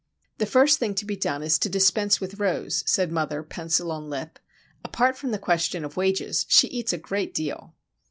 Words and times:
"The 0.39 0.47
first 0.47 0.79
thing 0.79 0.95
to 0.95 1.05
be 1.05 1.15
done 1.15 1.43
is 1.43 1.59
to 1.59 1.69
dispense 1.69 2.19
with 2.19 2.39
Rose," 2.39 2.83
said 2.87 3.11
mother, 3.11 3.43
pencil 3.43 3.91
on 3.91 4.09
lip. 4.09 4.39
"Apart 4.83 5.15
from 5.15 5.29
the 5.29 5.37
question 5.37 5.85
of 5.85 5.95
wages, 5.95 6.43
she 6.49 6.67
eats 6.69 6.91
a 6.91 6.97
great 6.97 7.35
deal!" 7.35 7.75